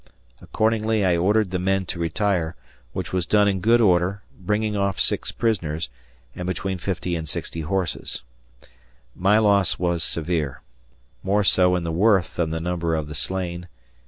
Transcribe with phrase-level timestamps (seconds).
[0.41, 2.55] Accordingly, I ordered the men to retire,
[2.91, 5.89] which was done in good order, bringing off 6 prisoners,
[6.35, 8.23] and between 50 and 60 horses.
[9.15, 10.63] My loss was severe;
[11.21, 13.67] more so in the worth than the number of the slain.